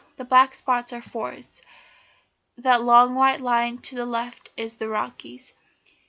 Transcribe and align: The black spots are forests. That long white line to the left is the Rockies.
The 0.17 0.25
black 0.25 0.55
spots 0.55 0.91
are 0.93 1.01
forests. 1.03 1.61
That 2.57 2.81
long 2.81 3.13
white 3.13 3.39
line 3.39 3.77
to 3.83 3.93
the 3.95 4.05
left 4.07 4.49
is 4.57 4.73
the 4.77 4.89
Rockies. 4.89 5.53